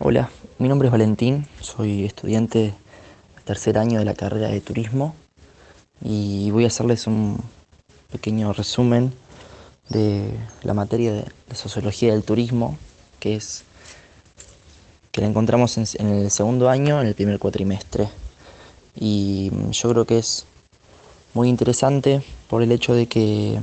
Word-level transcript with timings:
Hola, 0.00 0.30
mi 0.60 0.68
nombre 0.68 0.86
es 0.86 0.92
Valentín, 0.92 1.48
soy 1.60 2.04
estudiante 2.04 2.58
de 2.58 2.74
tercer 3.44 3.76
año 3.78 3.98
de 3.98 4.04
la 4.04 4.14
carrera 4.14 4.46
de 4.46 4.60
turismo 4.60 5.16
y 6.00 6.52
voy 6.52 6.62
a 6.62 6.68
hacerles 6.68 7.08
un 7.08 7.42
pequeño 8.12 8.52
resumen 8.52 9.12
de 9.88 10.30
la 10.62 10.72
materia 10.72 11.12
de, 11.12 11.24
sociología 11.52 12.12
del 12.12 12.22
turismo, 12.22 12.78
que 13.18 13.34
es 13.34 13.64
que 15.10 15.20
la 15.20 15.26
encontramos 15.26 15.76
en, 15.78 15.86
en, 15.98 16.14
el 16.14 16.30
segundo 16.30 16.68
año, 16.68 17.00
en 17.00 17.08
el 17.08 17.16
primer 17.16 17.40
cuatrimestre. 17.40 18.08
Y 18.94 19.50
yo 19.72 19.90
creo 19.90 20.04
que 20.04 20.18
es 20.18 20.46
muy 21.34 21.48
interesante 21.48 22.22
por 22.48 22.62
el 22.62 22.70
hecho 22.70 22.94
de 22.94 23.06
que 23.06 23.58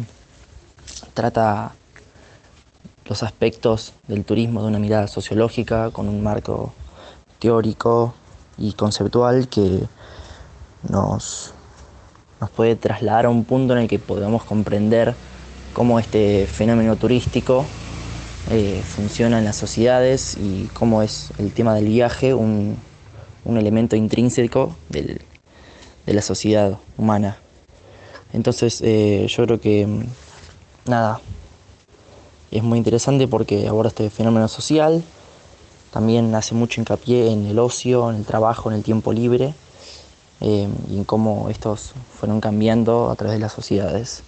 trata 1.13 1.75
los 3.05 3.23
aspectos 3.23 3.93
del 4.07 4.25
turismo 4.25 4.61
de 4.61 4.67
una 4.67 4.79
mirada 4.79 5.07
sociológica, 5.07 5.91
con 5.91 6.09
un 6.09 6.23
marco 6.23 6.73
teórico 7.39 8.13
y 8.57 8.73
conceptual 8.73 9.47
que 9.47 9.83
nos, 10.89 11.53
nos 12.41 12.49
puede 12.49 12.75
trasladar 12.75 13.25
a 13.25 13.29
un 13.29 13.43
punto 13.43 13.73
en 13.73 13.83
el 13.83 13.87
que 13.87 13.99
podamos 13.99 14.43
comprender 14.43 15.15
cómo 15.73 15.99
este 15.99 16.47
fenómeno 16.47 16.95
turístico 16.95 17.65
eh, 18.49 18.81
funciona 18.85 19.39
en 19.39 19.45
las 19.45 19.55
sociedades 19.55 20.37
y 20.37 20.69
cómo 20.73 21.01
es 21.01 21.31
el 21.37 21.51
tema 21.51 21.73
del 21.75 21.87
viaje 21.87 22.33
un, 22.33 22.77
elemento 23.45 23.95
intrínseco 23.95 24.75
de 24.89 25.19
la 26.07 26.21
sociedad 26.21 26.79
humana. 26.97 27.37
Entonces 28.33 28.81
eh, 28.83 29.27
yo 29.29 29.45
creo 29.45 29.61
que, 29.61 29.87
nada, 30.85 31.21
es 32.51 32.63
muy 32.63 32.77
interesante 32.77 33.27
porque 33.27 33.67
aborda 33.67 33.89
este 33.89 34.09
fenómeno 34.09 34.47
social, 34.47 35.03
también 35.91 36.35
hace 36.35 36.55
mucho 36.55 36.81
hincapié 36.81 37.31
en 37.31 37.45
el 37.45 37.57
ocio, 37.59 38.09
en 38.09 38.17
el 38.17 38.25
trabajo, 38.25 38.69
en 38.69 38.75
el 38.75 38.83
tiempo 38.83 39.13
libre 39.13 39.53
eh, 40.41 40.67
y 40.91 40.97
en 40.97 41.03
cómo 41.05 41.49
estos 41.49 41.93
fueron 42.19 42.41
cambiando 42.41 43.09
a 43.09 43.15
través 43.15 43.35
de 43.35 43.39
las 43.39 43.53
sociedades. 43.53 44.23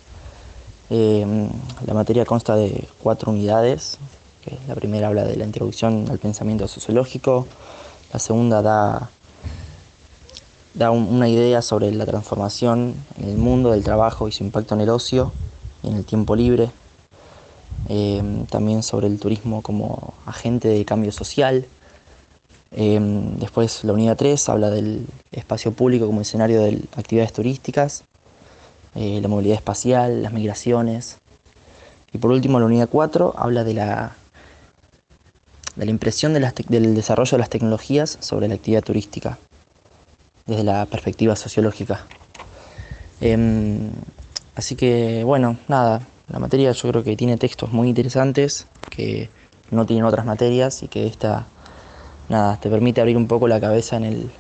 Eh, 0.90 1.26
la 1.86 1.94
materia 1.94 2.24
consta 2.24 2.56
de 2.56 2.88
cuatro 3.04 3.32
unidades, 3.32 3.98
la 4.68 4.76
primera 4.76 5.08
habla 5.08 5.26
de 5.26 5.36
la 5.36 5.44
introducción 5.44 6.06
al 6.10 6.20
pensamiento 6.20 6.68
sociológico, 6.68 7.46
la 8.14 8.20
segunda 8.20 8.62
da, 8.62 9.10
da 10.74 10.92
una 10.92 11.28
idea 11.28 11.62
sobre 11.62 11.92
la 11.92 12.06
transformación 12.06 12.96
en 13.20 13.30
el 13.30 13.38
mundo 13.38 13.72
del 13.72 13.84
trabajo 13.84 14.28
y 14.28 14.32
su 14.32 14.44
impacto 14.44 14.76
en 14.76 14.82
el 14.82 14.90
ocio 14.90 15.34
y 15.84 15.90
en 15.90 15.96
el 15.96 16.06
tiempo 16.06 16.36
libre, 16.36 16.72
Em, 17.90 18.46
también 18.48 18.84
sobre 18.84 19.08
el 19.08 19.18
turismo 19.18 19.62
como 19.62 20.14
agente 20.26 20.68
de 20.68 20.84
cambio 20.84 21.12
social. 21.12 21.66
Em, 22.72 23.38
después 23.38 23.84
la 23.86 23.94
unidad 23.94 24.18
3 24.18 24.50
habla 24.50 24.70
del 24.70 25.08
espacio 25.32 25.72
público 25.72 26.06
como 26.06 26.20
escenario 26.20 26.62
de 26.62 26.84
actividades 26.98 27.32
turísticas, 27.32 28.04
eh, 28.96 29.20
la 29.22 29.30
movilidad 29.30 29.56
espacial, 29.56 30.22
las 30.22 30.34
migraciones. 30.34 31.18
Y 32.12 32.18
por 32.18 32.32
último 32.32 32.60
la 32.60 32.66
unidad 32.66 32.90
4 32.90 33.34
habla 33.38 33.64
de 33.64 33.74
la, 33.74 34.16
de 35.78 35.86
la 35.86 35.92
impresión 35.92 36.34
del 36.34 36.96
desarrollo 36.96 37.32
de 37.32 37.40
las 37.40 37.50
tecnologías 37.50 38.18
sobre 38.20 38.50
la 38.50 38.56
actividad 38.56 38.84
turística 38.84 39.38
desde 40.46 40.64
la 40.64 40.86
perspectiva 40.88 41.38
sociológica. 41.38 42.06
Em, 43.22 43.92
así 44.56 44.76
que 44.76 45.24
bueno, 45.24 45.58
nada, 45.70 46.02
la 46.30 46.40
materia 46.40 46.72
yo 46.72 46.90
creo 46.90 47.04
que 47.04 47.16
tiene 47.16 47.38
textos 47.38 47.72
muy 47.72 47.88
interesantes 47.88 48.68
que 48.90 49.30
no 49.72 49.86
tienen 49.86 50.06
otras 50.06 50.26
materias 50.26 50.84
y 50.84 50.88
que 50.88 51.08
esta, 51.08 51.48
nada, 52.28 52.60
te 52.60 52.70
permite 52.70 53.00
abrir 53.00 53.16
un 53.16 53.28
poco 53.28 53.48
la 53.48 53.60
cabeza 53.62 53.96
en, 53.96 54.04
el, 54.04 54.32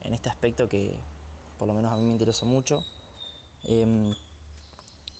en 0.00 0.14
este 0.14 0.30
aspecto 0.30 0.68
que 0.68 0.98
por 1.58 1.68
lo 1.68 1.74
menos 1.74 1.92
a 1.92 1.96
mí 1.96 2.04
me 2.04 2.12
interesó 2.12 2.46
mucho. 2.46 2.84
Em, 3.64 4.14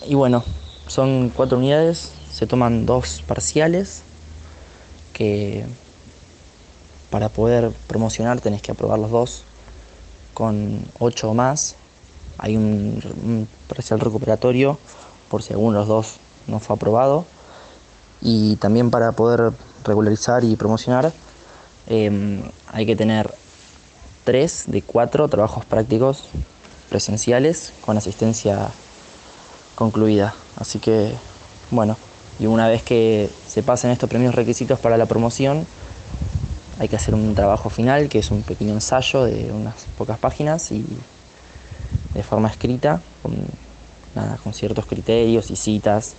y 0.07 0.15
bueno, 0.15 0.43
son 0.87 1.31
cuatro 1.35 1.59
unidades, 1.59 2.13
se 2.31 2.47
toman 2.47 2.87
dos 2.87 3.23
parciales 3.27 4.03
que 5.13 5.65
para 7.11 7.29
poder 7.29 7.73
promocionar 7.87 8.41
tenés 8.41 8.63
que 8.63 8.73
aprobar 8.73 8.99
los 8.99 9.11
dos 9.11 9.45
con 10.33 10.85
ocho 10.99 11.31
o 11.31 11.35
más 11.35 11.77
hay 12.39 12.57
un, 12.57 13.49
parcial 13.69 14.01
recuperatorio 14.01 14.79
por 15.35 15.43
si 15.43 15.53
alguno 15.53 15.73
de 15.73 15.79
los 15.81 15.89
dos 15.89 16.17
no 16.47 16.61
fue 16.61 16.77
aprobado. 16.77 17.25
Y 18.23 18.55
también 18.55 18.93
para 18.93 19.11
poder 19.11 19.51
regularizar 19.83 20.45
y 20.45 20.55
promocionar 20.55 21.13
em, 21.89 22.41
hay 22.73 22.87
que 22.87 22.95
tener 22.95 23.35
tres 24.23 24.63
de 24.69 24.81
cuatro 24.83 25.27
trabajos 25.27 25.65
prácticos 25.65 26.27
presenciales 26.89 27.73
con 27.85 27.99
asistencia 27.99 28.69
concluida. 29.75 30.37
Así 30.55 30.79
que, 30.79 31.13
bueno, 31.73 31.97
y 32.39 32.47
una 32.47 32.69
vez 32.69 32.85
que 32.85 33.29
se 33.49 33.65
pasen 33.65 33.91
estos 33.91 34.09
premios 34.09 34.37
requisitos 34.37 34.79
para 34.79 34.97
la 34.97 35.07
promoción, 35.07 35.67
hay 36.79 36.87
que 36.87 36.95
hacer 36.95 37.13
un 37.13 37.35
trabajo 37.35 37.71
final, 37.71 38.09
que 38.09 38.21
es 38.21 38.31
un 38.31 38.43
pequeño 38.43 38.73
ensayo 38.73 39.25
de 39.25 39.51
unas 39.51 39.87
pocas 39.99 40.17
páginas 40.17 40.71
y 40.71 40.87
de 42.15 42.23
forma 42.23 42.49
escrita, 42.49 43.01
con, 43.21 43.64
nada, 44.15 44.39
con 44.43 44.53
ciertos 44.55 44.87
criterios 44.87 45.51
y 45.51 45.57
citas. 45.57 46.15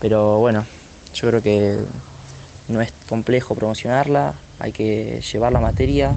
Pero 0.00 0.38
bueno, 0.38 0.64
yo 1.14 1.28
creo 1.28 1.42
que 1.42 1.78
no 2.68 2.80
es 2.80 2.92
complejo 3.08 3.54
promocionarla, 3.54 4.34
hay 4.58 4.72
que 4.72 5.20
llevar 5.32 5.52
la 5.52 5.60
materia 5.60 6.16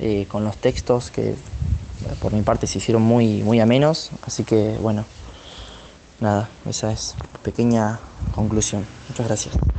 eh, 0.00 0.26
con 0.28 0.44
los 0.44 0.56
textos 0.56 1.10
que 1.10 1.34
por 2.20 2.32
mi 2.32 2.42
parte 2.42 2.66
se 2.66 2.78
hicieron 2.78 3.02
muy, 3.02 3.42
muy 3.42 3.60
amenos, 3.60 4.10
así 4.22 4.44
que 4.44 4.76
bueno, 4.80 5.04
nada, 6.20 6.48
esa 6.68 6.92
es 6.92 7.14
pequeña 7.42 7.98
conclusión. 8.34 8.84
Muchas 9.08 9.26
gracias. 9.26 9.66